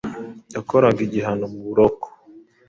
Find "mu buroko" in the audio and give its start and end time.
1.53-2.07